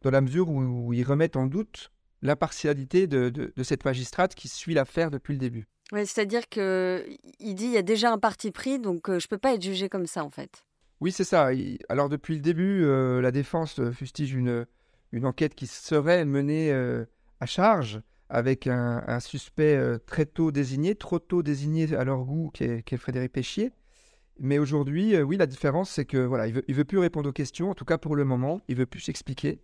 dans 0.01 0.11
la 0.11 0.21
mesure 0.21 0.49
où, 0.49 0.93
il 0.93 1.03
remet 1.03 1.35
en 1.35 1.47
doute 1.47 1.91
l'impartialité 2.21 3.07
de, 3.07 3.29
de, 3.29 3.63
cette 3.63 3.83
magistrate 3.83 4.33
qui 4.33 4.47
suit 4.47 4.73
l'affaire 4.73 5.11
depuis 5.11 5.33
le 5.33 5.39
début. 5.39 5.67
Ouais, 5.91 6.05
C'est-à-dire 6.05 6.47
qu'il 6.47 7.55
dit 7.55 7.65
il 7.65 7.71
y 7.71 7.77
a 7.77 7.81
déjà 7.81 8.11
un 8.11 8.17
parti 8.17 8.51
pris, 8.51 8.79
donc 8.79 9.07
je 9.07 9.15
ne 9.15 9.27
peux 9.29 9.37
pas 9.37 9.53
être 9.53 9.61
jugé 9.61 9.89
comme 9.89 10.07
ça, 10.07 10.23
en 10.23 10.29
fait. 10.29 10.63
Oui, 11.01 11.11
c'est 11.11 11.25
ça. 11.25 11.49
Alors, 11.89 12.07
depuis 12.07 12.35
le 12.35 12.41
début, 12.41 12.85
la 13.21 13.31
défense 13.31 13.81
fustige 13.91 14.33
une 14.33 14.65
une 15.13 15.25
enquête 15.25 15.55
qui 15.55 15.67
serait 15.67 16.25
menée 16.25 16.71
euh, 16.71 17.05
à 17.39 17.45
charge 17.45 18.01
avec 18.29 18.65
un, 18.65 19.19
suspect 19.19 19.75
euh, 19.75 19.99
très 19.99 20.25
tôt 20.25 20.51
désigné, 20.51 20.95
trop 20.95 21.19
tôt 21.19 21.43
désigné 21.43 21.95
à 21.95 22.03
leur 22.03 22.25
goût, 22.25 22.49
qui 22.51 22.63
est, 22.63 22.97
Frédéric 22.97 23.31
Péchier. 23.31 23.71
Mais 24.39 24.57
aujourd'hui, 24.57 25.15
euh, 25.15 25.21
oui, 25.21 25.37
la 25.37 25.45
différence, 25.45 25.91
c'est 25.91 26.05
que 26.05 26.17
voilà, 26.17 26.47
il 26.47 26.53
veut, 26.55 26.65
il 26.67 26.73
veut 26.73 26.83
plus 26.83 26.97
répondre 26.97 27.29
aux 27.29 27.33
questions, 27.33 27.69
en 27.69 27.75
tout 27.75 27.85
cas 27.85 27.99
pour 27.99 28.15
le 28.15 28.25
moment, 28.25 28.59
il 28.67 28.75
veut 28.75 28.87
plus 28.87 29.01
s'expliquer. 29.01 29.61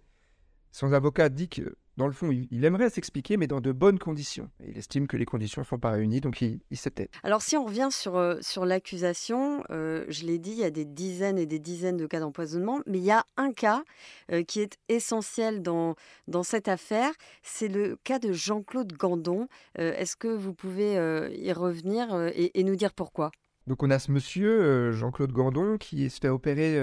Son 0.71 0.93
avocat 0.93 1.29
dit 1.29 1.49
que 1.49 1.75
dans 1.99 2.07
le 2.07 2.13
fond, 2.13 2.31
il, 2.31 2.63
aimerait 2.63 2.89
s'expliquer, 2.89 3.35
mais 3.35 3.47
dans 3.47 3.59
de 3.59 3.73
bonnes 3.73 3.99
conditions. 3.99 4.49
il 4.65 4.77
estime 4.77 5.05
que 5.05 5.17
les 5.17 5.25
conditions 5.25 5.63
ne 5.63 5.65
sont 5.65 5.79
pas 5.79 5.91
réunies, 5.91 6.21
donc 6.21 6.41
il, 6.41 6.61
il 6.71 6.77
s'était. 6.77 7.09
Alors 7.23 7.41
si 7.41 7.57
on 7.57 7.65
revient 7.65 7.89
sur, 7.91 8.15
euh, 8.15 8.37
sur 8.39 8.65
l'accusation, 8.65 9.65
euh, 9.69 10.05
je 10.07 10.25
l'ai 10.25 10.39
dit, 10.39 10.51
il 10.51 10.59
y 10.59 10.63
a 10.63 10.71
des 10.71 10.85
dizaines 10.85 11.37
et 11.37 11.45
des 11.45 11.59
dizaines 11.59 11.97
de 11.97 12.07
cas 12.07 12.21
d'empoisonnement, 12.21 12.79
mais 12.87 12.99
il 12.99 13.03
y 13.03 13.11
a 13.11 13.25
un 13.35 13.51
cas 13.51 13.83
euh, 14.31 14.43
qui 14.43 14.61
est 14.61 14.77
essentiel 14.87 15.61
dans, 15.61 15.95
dans 16.29 16.43
cette 16.43 16.69
affaire, 16.69 17.11
c'est 17.43 17.67
le 17.67 17.97
cas 18.05 18.17
de 18.17 18.31
Jean-Claude 18.31 18.93
Gandon. 18.93 19.49
Est-ce 19.75 20.15
que 20.15 20.29
vous 20.29 20.53
pouvez 20.53 20.93
y 20.93 21.51
revenir 21.51 22.15
et, 22.33 22.57
et, 22.57 22.63
nous 22.63 22.77
dire 22.77 22.93
pourquoi? 22.93 23.31
Donc 23.67 23.83
on 23.83 23.89
a 23.91 23.99
ce 23.99 24.11
monsieur, 24.11 24.93
Jean-Claude 24.93 25.33
Gandon, 25.33 25.77
qui 25.77 26.09
se 26.09 26.19
fait 26.19 26.29
opérer 26.29 26.75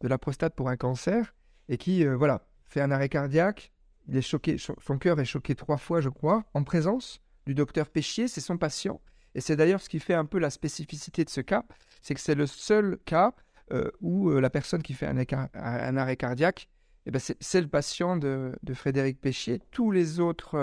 de 0.00 0.08
la 0.08 0.18
prostate 0.18 0.54
pour 0.54 0.68
un 0.68 0.76
cancer 0.76 1.34
et 1.68 1.76
qui, 1.76 2.04
voilà, 2.04 2.46
fait 2.66 2.80
un 2.80 2.90
arrêt 2.90 3.08
cardiaque, 3.08 3.72
il 4.10 4.16
est 4.16 4.22
choqué, 4.22 4.56
son 4.58 4.98
cœur 4.98 5.20
est 5.20 5.24
choqué 5.24 5.54
trois 5.54 5.76
fois, 5.76 6.00
je 6.00 6.08
crois, 6.08 6.44
en 6.52 6.64
présence 6.64 7.20
du 7.46 7.54
docteur 7.54 7.88
Péchier, 7.88 8.26
c'est 8.26 8.40
son 8.40 8.58
patient. 8.58 9.00
Et 9.36 9.40
c'est 9.40 9.54
d'ailleurs 9.54 9.80
ce 9.80 9.88
qui 9.88 10.00
fait 10.00 10.14
un 10.14 10.24
peu 10.24 10.38
la 10.38 10.50
spécificité 10.50 11.24
de 11.24 11.30
ce 11.30 11.40
cas, 11.40 11.64
c'est 12.02 12.14
que 12.14 12.20
c'est 12.20 12.34
le 12.34 12.46
seul 12.46 12.98
cas 13.04 13.32
euh, 13.72 13.88
où 14.00 14.30
euh, 14.30 14.40
la 14.40 14.50
personne 14.50 14.82
qui 14.82 14.94
fait 14.94 15.06
un, 15.06 15.96
arrêt 15.96 16.16
cardiaque, 16.16 16.68
eh 17.06 17.12
ben 17.12 17.20
c'est 17.20 17.60
le 17.60 17.68
patient 17.68 18.16
de, 18.16 18.52
Frédéric 18.74 19.20
Péchier. 19.20 19.60
Tous 19.70 19.92
les 19.92 20.18
autres 20.18 20.56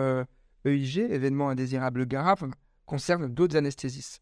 EIG, 0.65 0.99
euh, 0.99 1.07
e 1.07 1.13
événements 1.13 1.47
indésirables 1.47 2.05
graves, 2.05 2.51
concernent 2.85 3.27
d'autres 3.27 3.55
anesthésistes. 3.55 4.21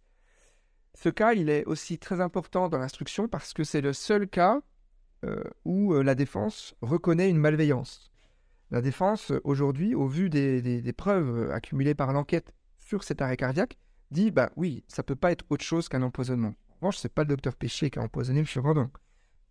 Ce 0.93 1.09
cas, 1.09 1.33
il 1.33 1.49
est 1.49 1.65
aussi 1.65 1.97
très 1.97 2.21
important 2.21 2.69
dans 2.69 2.77
l'instruction 2.77 3.27
parce 3.27 3.53
que 3.53 3.63
c'est 3.63 3.81
le 3.81 3.91
seul 3.93 4.27
cas 4.27 4.61
où 5.63 5.91
la 5.93 6.13
défense 6.13 6.75
reconnaît 6.81 7.31
une 7.31 7.39
malveillance. 7.39 8.11
La 8.71 8.81
défense, 8.81 9.31
aujourd'hui, 9.43 9.93
au 9.95 10.07
vu 10.07 10.29
des, 10.29 10.93
preuves 10.93 11.51
accumulées 11.51 11.95
par 11.95 12.13
l'enquête 12.13 12.53
sur 12.79 13.03
cet 13.03 13.21
arrêt 13.21 13.37
cardiaque, 13.37 13.77
dit 14.11 14.31
bah 14.31 14.51
oui, 14.55 14.83
ça 14.87 15.03
peut 15.03 15.15
pas 15.15 15.31
être 15.31 15.45
autre 15.49 15.63
chose 15.63 15.89
qu'un 15.89 16.01
empoisonnement. 16.01 16.55
En 16.71 16.75
revanche, 16.81 16.97
c'est 16.97 17.13
pas 17.13 17.23
le 17.23 17.29
docteur 17.29 17.55
Péchier 17.55 17.89
qui 17.89 17.99
a 17.99 18.01
empoisonné 18.01 18.39
M. 18.39 18.45
Grandon. 18.57 18.89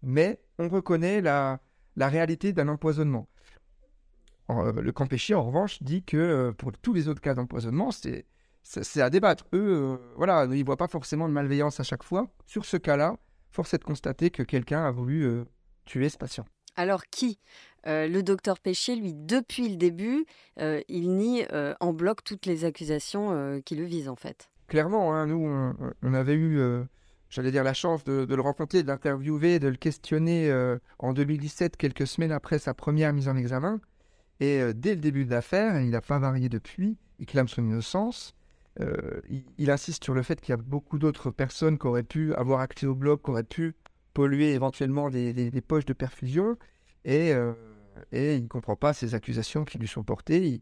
Mais 0.02 0.40
on 0.59 0.68
reconnaît 0.68 1.21
la, 1.21 1.61
réalité 1.97 2.52
d'un 2.52 2.68
empoisonnement. 2.68 3.28
Euh, 4.50 4.73
le 4.73 4.92
camp 4.92 5.06
Péchier, 5.06 5.35
en 5.35 5.44
revanche, 5.44 5.83
dit 5.83 6.02
que 6.02 6.16
euh, 6.16 6.52
pour 6.52 6.73
tous 6.73 6.92
les 6.92 7.09
autres 7.09 7.23
cas 7.23 7.35
d'empoisonnement, 7.35 7.90
c'est, 7.90 8.26
à 9.00 9.11
débattre. 9.11 9.47
Eux, 9.54 9.97
euh, 9.97 9.97
voilà, 10.16 10.44
ils 10.44 10.59
ne 10.59 10.64
voient 10.64 10.76
pas 10.76 10.88
forcément 10.88 11.28
de 11.28 11.33
malveillance 11.33 11.80
à 11.80 11.83
chaque 11.83 12.02
fois. 12.02 12.28
Sur 12.47 12.64
ce 12.64 12.76
cas-là, 12.76 13.16
force 13.50 13.73
est 13.75 13.78
de 13.78 13.85
constater 13.85 14.30
que 14.30 14.42
quelqu'un 14.42 14.85
a 14.85 14.90
voulu 14.90 15.44
tuer 15.87 16.09
ce 16.09 16.18
patient. 16.18 16.44
Alors 16.76 17.04
qui? 17.07 17.38
Euh, 17.87 18.09
Le 18.09 18.23
docteur 18.23 18.59
Péchier, 18.59 18.97
lui, 18.97 19.14
depuis 19.14 19.69
le 19.69 19.76
début, 19.76 20.25
euh, 20.61 20.81
il 20.88 21.16
nie 21.16 21.45
euh, 21.52 21.75
en 21.81 21.93
bloc 21.93 22.25
toutes 22.25 22.47
les 22.47 22.64
accusations 22.64 23.61
qui 23.64 23.76
le 23.76 23.85
visent 23.85 24.09
en 24.09 24.16
fait. 24.16 24.50
Clairement, 24.69 25.14
hein, 25.14 25.26
nous, 25.26 25.75
on, 26.02 26.14
avait 26.14 26.35
eu, 26.35 26.59
j'allais 27.28 27.50
dire, 27.50 27.64
la 27.64 27.75
chance 27.75 28.02
de, 28.04 28.26
le 28.26 28.40
rencontrer, 28.40 28.83
de 28.83 28.88
l'interviewer, 28.88 29.59
de 29.59 29.69
le 29.69 29.76
questionner 29.76 30.52
en 30.99 31.12
2017, 31.12 31.76
quelques 31.76 32.07
semaines 32.07 32.33
après 32.33 32.59
sa 32.59 32.73
première 32.73 33.12
mise 33.12 33.28
en 33.28 33.37
examen. 33.37 33.81
Et 34.40 34.61
dès 34.75 34.95
le 34.95 35.00
début 35.00 35.26
de 35.26 35.31
l'affaire, 35.31 35.81
il 35.81 35.90
n'a 35.90 36.00
pas 36.00 36.19
varié 36.19 36.49
depuis, 36.49 36.97
il 37.19 37.26
clame 37.26 37.47
son 37.47 37.62
innocence. 37.62 38.35
Il, 39.59 39.71
insiste 39.71 40.02
sur 40.02 40.14
le 40.14 40.23
fait 40.23 40.40
qu'il 40.40 40.50
y 40.50 40.54
a 40.54 40.57
beaucoup 40.57 40.99
d'autres 40.99 41.31
personnes 41.31 41.78
qui 41.78 41.87
auraient 41.87 42.02
pu 42.02 42.35
avoir 42.35 42.61
accès 42.61 42.87
au 42.87 42.95
bloc, 42.95 43.23
qui 43.23 43.31
auraient 43.31 43.45
pu 43.45 43.75
polluer 44.14 44.52
éventuellement 44.52 45.11
des, 45.11 45.62
poches 45.66 45.85
de 45.85 45.92
perfusion 45.92 46.56
et, 47.04 47.33
euh, 47.33 47.52
et 48.12 48.37
il 48.37 48.44
ne 48.44 48.49
comprend 48.49 48.76
pas 48.76 48.92
ces 48.92 49.14
accusations 49.14 49.64
qui 49.64 49.78
lui 49.78 49.88
sont 49.88 50.04
portées. 50.04 50.47
Il, 50.47 50.61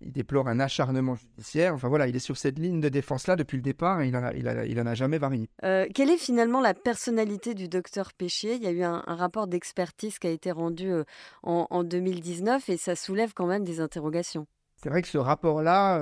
déplore 0.00 0.46
un 0.46 0.60
acharnement 0.60 1.16
judiciaire. 1.16 1.74
Enfin 1.74 1.88
voilà, 1.88 2.06
il 2.06 2.14
est 2.14 2.20
sur 2.20 2.36
cette 2.36 2.56
ligne 2.56 2.80
de 2.80 2.88
défense-là 2.88 3.34
depuis 3.34 3.56
le 3.56 3.64
départ 3.64 4.00
et 4.00 4.06
il 4.06 4.12
n'en 4.12 4.22
a, 4.22 4.32
il 4.32 4.46
il 4.68 4.80
en 4.80 4.86
a 4.86 4.94
jamais 4.94 5.18
varié. 5.18 5.50
Euh, 5.64 5.86
quelle 5.92 6.08
est 6.08 6.18
finalement 6.18 6.60
la 6.60 6.72
personnalité 6.72 7.52
du 7.52 7.66
docteur 7.66 8.12
Péchier? 8.12 8.54
Il 8.54 8.62
y 8.62 8.68
a 8.68 8.70
eu 8.70 8.84
un, 8.84 9.02
rapport 9.08 9.48
d'expertise 9.48 10.20
qui 10.20 10.28
a 10.28 10.30
été 10.30 10.52
rendu 10.52 10.92
euh, 10.92 11.02
en, 11.42 11.82
2019 11.82 12.68
et 12.68 12.76
ça 12.76 12.94
soulève 12.94 13.32
quand 13.34 13.46
même 13.46 13.64
des 13.64 13.80
interrogations. 13.80 14.46
C'est 14.76 14.88
vrai 14.88 15.02
que 15.02 15.08
ce 15.08 15.18
rapport-là 15.18 16.00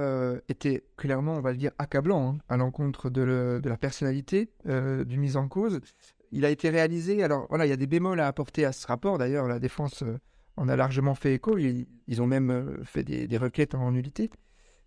était 0.50 0.85
clairement, 0.99 1.37
on 1.37 1.40
va 1.40 1.52
le 1.52 1.57
dire, 1.57 1.71
accablant 1.78 2.35
hein, 2.35 2.38
à 2.50 2.59
l'encontre 2.59 3.09
de, 3.09 3.59
de, 3.62 3.69
la 3.71 3.78
personnalité 3.78 4.50
du 4.66 5.19
mise 5.19 5.38
en 5.38 5.49
cause 5.49 5.81
il 6.37 6.45
a 6.45 6.50
été 6.50 6.69
réalisé. 6.69 7.23
Alors 7.23 7.47
voilà, 7.49 7.64
il 7.64 7.71
y 7.71 7.73
a 7.73 7.76
des 7.76 7.87
bémols 7.87 8.21
à 8.21 8.26
apporter 8.26 8.66
à 8.66 8.73
ce 8.73 8.87
rapport. 8.87 9.16
D'ailleurs, 9.16 9.49
la 9.49 9.59
défense 9.59 10.02
euh, 10.02 10.19
en 10.57 10.69
a 10.69 10.76
largement 10.76 11.14
fait 11.14 11.35
écho. 11.35 11.57
Ils, 11.57 12.23
ont 12.23 12.26
même 12.26 12.50
euh, 12.50 12.85
fait 12.85 13.05
des, 13.05 13.38
requêtes 13.38 13.75
en 13.75 13.90
nullité. 13.90 14.31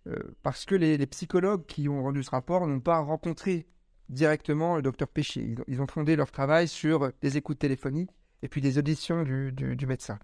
Euh, 0.06 0.16
parce 0.44 0.64
que 0.64 0.76
les, 0.76 1.04
psychologues 1.06 1.66
qui 1.66 1.88
ont 1.88 2.04
rendu 2.04 2.22
ce 2.22 2.30
rapport 2.30 2.66
n'ont 2.68 2.78
pas 2.78 3.00
rencontré 3.00 3.66
directement 4.08 4.76
le 4.76 4.82
docteur 4.82 5.08
Péchier. 5.08 5.56
Ils, 5.66 5.82
ont 5.82 5.88
fondé 5.88 6.14
leur 6.14 6.30
travail 6.30 6.68
sur 6.68 7.10
des 7.20 7.36
écoutes 7.36 7.58
téléphoniques 7.58 8.10
et 8.42 8.48
puis 8.48 8.60
des 8.60 8.78
auditions 8.78 9.24
du, 9.24 9.86
médecin. 9.88 10.20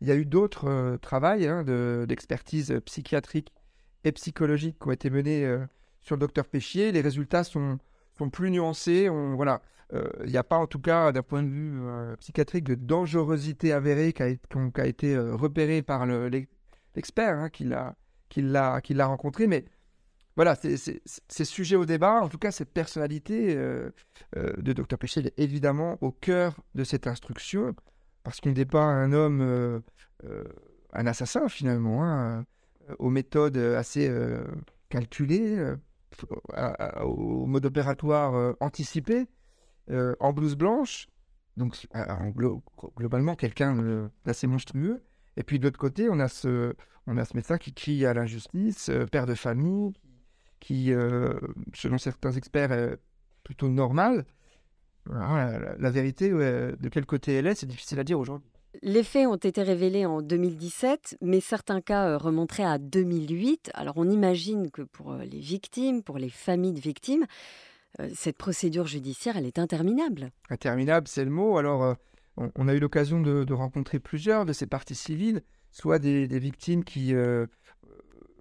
Il 0.00 0.06
y 0.06 0.12
a 0.12 0.16
eu 0.16 0.24
d'autres 0.24 0.98
travaux 1.02 1.26
hein, 1.26 1.64
d'expertise 2.06 2.80
psychiatrique 2.86 3.52
et 4.04 4.12
psychologique 4.12 4.78
qui 4.80 4.88
ont 4.88 4.92
été 4.92 5.10
menés 5.10 5.46
sur 6.00 6.14
le 6.14 6.20
docteur 6.20 6.46
Péchier. 6.46 6.90
Les 6.90 7.02
résultats 7.02 7.44
sont, 7.44 7.78
plus 8.28 8.50
nuancés. 8.50 9.08
On, 9.08 9.34
voilà, 9.34 9.62
euh, 9.92 10.08
il 10.24 10.30
n'y 10.30 10.36
a 10.36 10.44
pas 10.44 10.56
en 10.56 10.66
tout 10.66 10.78
cas 10.78 11.10
d'un 11.12 11.22
point 11.22 11.42
de 11.42 11.48
vue 11.48 11.80
euh, 11.82 12.14
psychiatrique 12.16 12.64
de 12.64 12.74
dangerosité 12.74 13.72
avérée 13.72 14.12
qui 14.12 14.22
a, 14.22 14.86
été 14.86 15.14
euh, 15.16 15.34
repérée 15.34 15.82
par 15.82 16.06
l'expert 16.06 17.38
hein, 17.38 17.48
qui 17.48 17.64
l'a 18.42 19.06
rencontré. 19.06 19.46
Mais 19.46 19.64
voilà, 20.36 20.54
c'est 20.54 21.44
sujet 21.44 21.76
au 21.76 21.84
débat. 21.84 22.20
En 22.22 22.28
tout 22.28 22.38
cas, 22.38 22.52
cette 22.52 22.72
personnalité 22.72 23.54
de 23.54 24.72
Dr 24.72 24.96
Péché 24.96 25.20
est 25.20 25.38
évidemment 25.38 25.98
au 26.00 26.12
cœur 26.12 26.56
de 26.74 26.84
cette 26.84 27.06
instruction, 27.06 27.74
parce 28.22 28.40
qu'on 28.40 28.52
n'est 28.52 28.64
pas 28.64 28.84
un 28.84 29.12
homme, 29.12 29.82
un 30.92 31.06
assassin 31.06 31.48
finalement, 31.48 32.04
hein, 32.04 32.46
aux 32.98 33.10
méthodes 33.10 33.58
assez 33.58 34.10
calculées, 34.88 35.74
au 37.02 37.46
mode 37.46 37.66
opératoire 37.66 38.54
anticipé, 38.60 39.26
en 39.88 40.32
blouse 40.32 40.56
blanche. 40.56 41.08
Donc, 41.56 41.86
globalement, 42.96 43.34
quelqu'un 43.34 44.10
d'assez 44.24 44.46
monstrueux. 44.46 45.02
Et 45.36 45.42
puis 45.42 45.58
de 45.58 45.64
l'autre 45.64 45.78
côté, 45.78 46.08
on 46.10 46.18
a 46.18 46.28
ce, 46.28 46.74
on 47.06 47.16
a 47.16 47.24
ce 47.24 47.36
médecin 47.36 47.58
qui 47.58 47.72
crie 47.72 48.04
à 48.04 48.14
l'injustice, 48.14 48.90
père 49.10 49.26
de 49.26 49.34
famille, 49.34 49.92
qui, 50.60 50.92
euh, 50.92 51.34
selon 51.74 51.98
certains 51.98 52.32
experts, 52.32 52.72
est 52.72 52.98
plutôt 53.42 53.68
normale. 53.68 54.24
la, 55.06 55.90
vérité, 55.90 56.30
de 56.30 56.88
quel 56.90 57.06
côté 57.06 57.34
elle 57.34 57.46
est, 57.46 57.54
c'est 57.54 57.66
difficile 57.66 57.98
à 57.98 58.04
dire 58.04 58.20
aujourd'hui. 58.20 58.49
Les 58.82 59.02
faits 59.02 59.26
ont 59.26 59.36
été 59.36 59.62
révélés 59.62 60.06
en 60.06 60.22
2017, 60.22 61.18
mais 61.20 61.40
certains 61.40 61.80
cas 61.80 62.08
euh, 62.08 62.18
remonteraient 62.18 62.64
à 62.64 62.78
2008. 62.78 63.70
Alors 63.74 63.94
on 63.96 64.08
imagine 64.08 64.70
que 64.70 64.82
pour 64.82 65.12
euh, 65.12 65.24
les 65.24 65.40
victimes, 65.40 66.02
pour 66.02 66.18
les 66.18 66.30
familles 66.30 66.72
de 66.72 66.80
victimes, 66.80 67.26
cette 68.14 68.38
procédure 68.38 68.86
judiciaire, 68.86 69.36
elle 69.36 69.46
est 69.46 69.58
interminable. 69.58 70.30
Interminable, 70.48 71.08
c'est 71.08 71.24
le 71.24 71.30
mot. 71.30 71.58
Alors 71.58 71.96
on, 72.36 72.68
a 72.68 72.74
eu 72.74 72.78
l'occasion 72.78 73.20
de, 73.20 73.52
rencontrer 73.52 73.98
plusieurs 73.98 74.46
de 74.46 74.52
ces 74.52 74.66
parties 74.66 74.94
civiles, 74.94 75.42
soit 75.72 75.98
des, 75.98 76.26
victimes 76.38 76.84
qui 76.84 77.12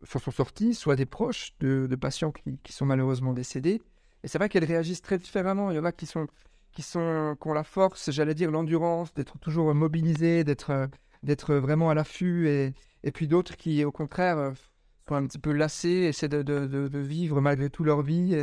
s'en 0.03 0.19
sont 0.19 0.31
sortis, 0.31 0.75
soit 0.75 0.95
des 0.95 1.07
proches 1.07 1.53
de, 1.59 1.87
patients 1.95 2.31
qui, 2.31 2.71
sont 2.71 2.85
malheureusement 2.85 3.33
décédés. 3.33 3.81
Et 4.23 4.27
c'est 4.27 4.37
vrai 4.37 4.49
qu'elles 4.49 4.65
réagissent 4.65 5.01
très 5.01 5.17
différemment. 5.17 5.71
Il 5.71 5.77
y 5.77 5.79
en 5.79 5.85
a 5.85 5.91
qui 5.91 6.05
sont 6.05 6.27
qui 6.71 6.81
sont 6.81 7.35
qui 7.41 7.47
ont 7.47 7.53
la 7.53 7.63
force, 7.63 8.11
j'allais 8.11 8.35
dire 8.35 8.51
l'endurance, 8.51 9.13
d'être 9.13 9.37
toujours 9.39 9.73
mobilisés, 9.73 10.43
d'être 10.43 10.89
d'être 11.23 11.55
vraiment 11.55 11.89
à 11.89 11.93
l'affût, 11.93 12.47
et, 12.49 12.73
et 13.03 13.11
puis 13.11 13.27
d'autres 13.27 13.57
qui, 13.57 13.83
au 13.83 13.91
contraire, 13.91 14.53
sont 15.07 15.15
un 15.15 15.25
petit 15.27 15.39
peu 15.39 15.51
lassés, 15.51 15.89
essaient 15.89 16.29
de, 16.29 16.43
de, 16.43 16.65
de, 16.65 16.99
vivre 16.99 17.41
malgré 17.41 17.69
tout 17.69 17.83
leur 17.83 18.01
vie, 18.03 18.35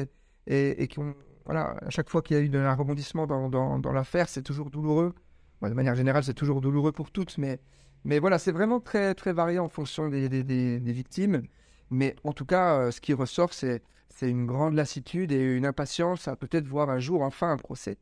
et, 0.47 0.83
et, 0.83 0.89
qui 0.89 0.99
ont 0.99 1.15
voilà, 1.47 1.77
à 1.81 1.91
chaque 1.91 2.11
fois 2.11 2.23
qu'il 2.23 2.37
y 2.37 2.41
a 2.41 2.43
eu 2.43 2.55
un 2.57 2.75
rebondissement 2.75 3.27
dans, 3.27 3.49
dans, 3.49 3.79
dans 3.79 3.93
l'affaire, 3.93 4.29
c'est 4.29 4.43
toujours 4.43 4.71
douloureux. 4.71 5.15
de 5.63 5.69
manière 5.71 5.95
générale, 5.95 6.25
c'est 6.25 6.35
toujours 6.35 6.61
douloureux 6.61 6.93
pour 6.93 7.11
toutes, 7.11 7.39
mais 7.39 7.61
mais 8.07 8.21
voilà, 8.21 8.39
c'est 8.39 8.53
vraiment 8.53 8.79
très, 8.79 9.15
très 9.15 9.33
varié 9.33 9.59
en 9.59 9.69
fonction 9.69 10.09
des, 10.09 10.29
des, 10.29 10.45
des, 10.45 10.93
victimes. 10.93 11.43
Mais 11.91 12.15
en 12.23 12.33
tout 12.33 12.47
cas, 12.47 12.79
euh, 12.79 12.91
ce 12.93 13.01
qui 13.01 13.13
ressort, 13.13 13.53
c'est 13.53 13.83
une 14.23 14.47
grande 14.47 14.75
lassitude 14.75 15.33
et 15.33 15.57
une 15.57 15.67
impatience 15.67 16.29
à 16.29 16.37
peut-être 16.37 16.69
voir 16.69 16.89
un 16.89 17.01
jour 17.01 17.23
enfin 17.23 17.51
un 17.51 17.57
procès, 17.57 17.99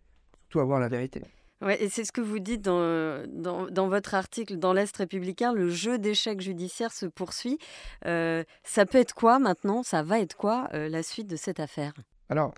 surtout 0.54 0.60
avoir 0.60 0.80
la 0.80 0.88
vérité. 0.88 1.22
Ouais, 1.60 1.82
et 1.82 1.88
c'est 1.88 2.04
ce 2.04 2.12
que 2.12 2.20
vous 2.20 2.38
dites 2.38 2.62
dans, 2.62 3.26
dans, 3.28 3.66
dans 3.70 3.88
votre 3.88 4.14
article 4.14 4.56
dans 4.56 4.72
l'Est 4.72 4.94
républicain, 4.96 5.52
le 5.52 5.70
jeu 5.70 5.98
d'échecs 5.98 6.40
judiciaire 6.40 6.92
se 6.92 7.06
poursuit. 7.06 7.58
Euh, 8.06 8.44
ça 8.64 8.84
peut 8.86 8.98
être 8.98 9.14
quoi 9.14 9.38
maintenant? 9.38 9.82
Ça 9.82 10.02
va 10.02 10.20
être 10.20 10.36
quoi 10.36 10.68
euh, 10.74 10.88
la 10.88 11.02
suite 11.02 11.26
de 11.26 11.36
cette 11.36 11.60
affaire? 11.60 11.92
Alors, 12.28 12.52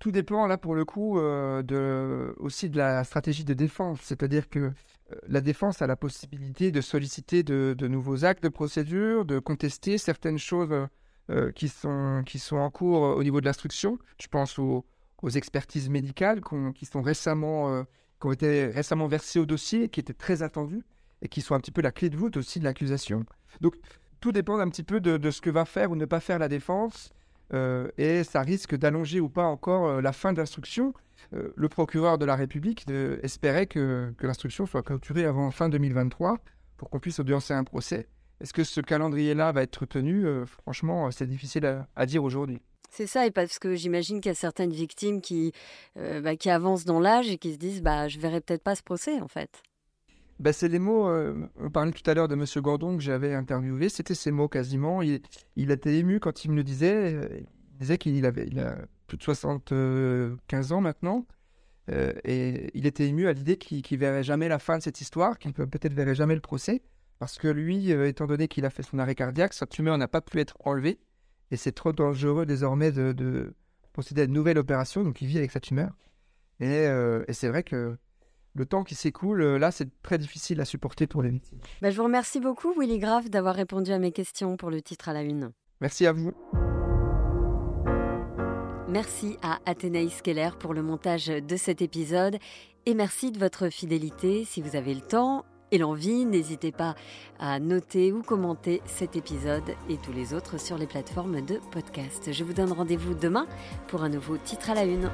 tout 0.00 0.10
dépend 0.10 0.46
là 0.46 0.58
pour 0.58 0.74
le 0.74 0.84
coup 0.84 1.18
de, 1.20 2.34
aussi 2.38 2.68
de 2.68 2.76
la 2.76 3.04
stratégie 3.04 3.44
de 3.44 3.54
défense. 3.54 4.00
C'est-à-dire 4.02 4.48
que 4.48 4.72
la 5.28 5.40
défense 5.40 5.80
a 5.80 5.86
la 5.86 5.96
possibilité 5.96 6.72
de 6.72 6.80
solliciter 6.80 7.44
de, 7.44 7.86
nouveaux 7.86 8.24
actes 8.24 8.42
de 8.42 8.48
procédure, 8.48 9.24
de 9.24 9.38
contester 9.38 9.98
certaines 9.98 10.38
choses 10.38 10.88
euh, 11.30 11.52
qui, 11.52 11.68
sont, 11.68 12.24
qui 12.26 12.40
sont 12.40 12.56
en 12.56 12.70
cours 12.70 13.02
au 13.02 13.22
niveau 13.22 13.40
de 13.40 13.46
l'instruction. 13.46 13.96
Je 14.20 14.26
pense 14.26 14.58
aux, 15.22 15.30
expertises 15.30 15.88
médicales 15.88 16.40
qui, 16.74 16.84
sont 16.84 17.02
récemment, 17.02 17.72
euh, 17.72 17.82
qui 18.20 18.26
ont 18.26 18.32
été 18.32 18.66
récemment 18.66 19.06
versées 19.06 19.38
au 19.38 19.46
dossier, 19.46 19.88
qui 19.88 20.00
étaient 20.00 20.12
très 20.12 20.42
attendues 20.42 20.82
et 21.22 21.28
qui 21.28 21.40
sont 21.40 21.54
un 21.54 21.60
petit 21.60 21.70
peu 21.70 21.82
la 21.82 21.92
clé 21.92 22.10
de 22.10 22.16
voûte 22.16 22.36
aussi 22.36 22.58
de 22.58 22.64
l'accusation. 22.64 23.24
Donc 23.60 23.76
tout 24.20 24.32
dépend 24.32 24.58
un 24.58 24.68
petit 24.68 24.82
peu 24.82 25.00
de, 25.00 25.30
ce 25.30 25.40
que 25.40 25.50
va 25.50 25.64
faire 25.64 25.90
ou 25.90 25.96
ne 25.96 26.04
pas 26.04 26.20
faire 26.20 26.38
la 26.38 26.48
défense 26.48 27.10
euh, 27.54 27.88
et 27.98 28.24
ça 28.24 28.42
risque 28.42 28.76
d'allonger 28.76 29.20
ou 29.20 29.28
pas 29.28 29.44
encore 29.44 30.00
la 30.00 30.12
fin 30.12 30.32
de 30.32 30.38
l'instruction. 30.38 30.94
Euh, 31.34 31.52
le 31.56 31.68
procureur 31.68 32.18
de 32.18 32.24
la 32.24 32.36
République 32.36 32.86
espérait 33.22 33.66
que, 33.66 34.12
l'instruction 34.20 34.66
soit 34.66 34.82
clôturée 34.82 35.24
avant 35.24 35.50
fin 35.50 35.68
2023 35.68 36.38
pour 36.76 36.90
qu'on 36.90 36.98
puisse 36.98 37.18
audiencer 37.20 37.54
un 37.54 37.64
procès. 37.64 38.08
Est-ce 38.40 38.52
que 38.52 38.64
ce 38.64 38.80
calendrier-là 38.80 39.52
va 39.52 39.62
être 39.62 39.86
tenu? 39.86 40.26
Euh, 40.26 40.46
Franchement, 40.46 41.10
c'est 41.10 41.26
difficile 41.26 41.86
à, 41.94 42.06
dire 42.06 42.24
aujourd'hui. 42.24 42.60
C'est 42.92 43.06
ça, 43.06 43.26
et 43.26 43.30
parce 43.30 43.58
que 43.58 43.74
j'imagine 43.74 44.20
qu'il 44.20 44.28
y 44.28 44.32
a 44.32 44.34
certaines 44.34 44.72
victimes 44.72 45.20
qui, 45.20 45.52
euh, 45.96 46.20
bah, 46.20 46.36
qui 46.36 46.50
avancent 46.50 46.84
dans 46.84 47.00
l'âge 47.00 47.30
et 47.30 47.38
qui 47.38 47.52
se 47.52 47.58
disent 47.58 47.82
bah, 47.82 48.06
je 48.08 48.18
verrai 48.18 48.40
peut-être 48.40 48.62
pas 48.62 48.74
ce 48.74 48.82
procès 48.82 49.20
en 49.20 49.28
fait. 49.28 49.62
Bah, 50.38 50.52
c'est 50.52 50.68
les 50.68 50.78
mots, 50.78 51.08
on 51.56 51.70
parlait 51.70 51.92
tout 51.92 52.08
à 52.10 52.14
l'heure 52.14 52.28
de 52.28 52.34
M. 52.34 52.44
Gordon 52.56 52.96
que 52.96 53.02
j'avais 53.02 53.34
interviewé, 53.34 53.88
c'était 53.88 54.14
ces 54.14 54.30
mots 54.30 54.48
quasiment. 54.48 55.00
Il, 55.02 55.20
était 55.56 55.96
ému 55.96 56.20
quand 56.20 56.44
il 56.44 56.50
me 56.50 56.56
le 56.56 56.64
disait. 56.64 57.46
Il 57.72 57.78
disait 57.78 57.96
qu'il 57.96 58.26
avait, 58.26 58.48
a 58.58 58.76
plus 59.06 59.16
de 59.16 59.22
75 59.22 60.72
ans 60.72 60.80
maintenant. 60.80 61.26
Euh, 61.90 62.12
et 62.24 62.70
il 62.74 62.86
était 62.86 63.06
ému 63.06 63.26
à 63.26 63.32
l'idée 63.32 63.56
qu'il 63.56 63.82
ne 63.90 63.96
verrait 63.98 64.22
jamais 64.22 64.48
la 64.48 64.58
fin 64.58 64.78
de 64.78 64.82
cette 64.82 65.00
histoire, 65.00 65.38
qu'il 65.38 65.52
peut-être 65.52 65.94
verrait 65.94 66.14
jamais 66.14 66.34
le 66.34 66.40
procès, 66.40 66.82
parce 67.18 67.38
que 67.38 67.48
lui, 67.48 67.92
euh, 67.92 68.06
étant 68.06 68.26
donné 68.26 68.48
qu'il 68.48 68.64
a 68.64 68.70
fait 68.70 68.82
son 68.82 68.98
arrêt 68.98 69.14
cardiaque, 69.14 69.52
sa 69.52 69.66
tumeur 69.66 69.98
n'a 69.98 70.08
pas 70.08 70.20
pu 70.20 70.38
être 70.40 70.56
enlevée, 70.64 70.98
et 71.52 71.56
c'est 71.56 71.72
trop 71.72 71.92
dangereux 71.92 72.46
désormais 72.46 72.90
de, 72.90 73.54
procéder 73.92 74.22
à 74.22 74.24
une 74.24 74.32
nouvelle 74.32 74.58
opération, 74.58 75.04
donc 75.04 75.20
il 75.20 75.28
vit 75.28 75.38
avec 75.38 75.50
sa 75.50 75.60
tumeur. 75.60 75.90
Et, 76.60 76.86
euh, 76.86 77.24
et 77.28 77.34
c'est 77.34 77.48
vrai 77.48 77.62
que 77.62 77.96
le 78.54 78.66
temps 78.66 78.84
qui 78.84 78.94
s'écoule, 78.94 79.42
là, 79.42 79.70
c'est 79.70 79.88
très 80.02 80.16
difficile 80.16 80.60
à 80.62 80.64
supporter 80.64 81.06
pour 81.06 81.22
les 81.22 81.28
victimes. 81.28 81.58
Bah, 81.82 81.90
je 81.90 81.96
vous 81.96 82.04
remercie 82.04 82.40
beaucoup, 82.40 82.72
Willy 82.78 82.98
Graff, 82.98 83.28
d'avoir 83.28 83.54
répondu 83.54 83.92
à 83.92 83.98
mes 83.98 84.12
questions 84.12 84.56
pour 84.56 84.70
le 84.70 84.80
titre 84.80 85.10
à 85.10 85.12
la 85.12 85.22
une. 85.22 85.52
Merci 85.80 86.06
à 86.06 86.12
vous. 86.12 86.32
Merci 88.88 89.36
à 89.42 89.58
Athénaïs 89.66 90.22
Keller 90.22 90.50
pour 90.58 90.72
le 90.72 90.82
montage 90.82 91.26
de 91.26 91.56
cet 91.56 91.82
épisode 91.82 92.38
et 92.86 92.94
merci 92.94 93.30
de 93.30 93.38
votre 93.38 93.68
fidélité. 93.68 94.44
Si 94.44 94.60
vous 94.62 94.76
avez 94.76 94.94
le 94.94 95.00
temps 95.00 95.44
et 95.72 95.78
l'envie, 95.78 96.24
n'hésitez 96.24 96.70
pas 96.70 96.94
à 97.40 97.58
noter 97.58 98.12
ou 98.12 98.22
commenter 98.22 98.82
cet 98.86 99.16
épisode 99.16 99.74
et 99.88 99.96
tous 99.96 100.12
les 100.12 100.34
autres 100.34 100.60
sur 100.60 100.78
les 100.78 100.86
plateformes 100.86 101.40
de 101.40 101.58
podcast. 101.72 102.32
Je 102.32 102.44
vous 102.44 102.52
donne 102.52 102.72
rendez-vous 102.72 103.14
demain 103.14 103.46
pour 103.88 104.04
un 104.04 104.08
nouveau 104.10 104.36
titre 104.36 104.70
à 104.70 104.74
la 104.74 104.84
une. 104.84 105.10